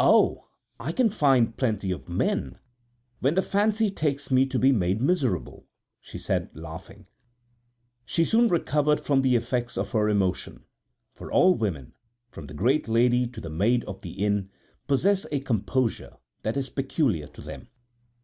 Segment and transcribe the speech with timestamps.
[0.00, 0.48] "Oh,
[0.80, 2.58] I can find plenty of men,
[3.20, 5.68] when the fancy takes me to be made miserable,"
[6.00, 7.06] she said, laughing.
[8.04, 10.64] She soon recovered from the effects of her emotion,
[11.14, 11.92] for all women,
[12.32, 14.50] from the great lady to the maid of the inn,
[14.88, 17.68] possess a composure that is peculiar to them.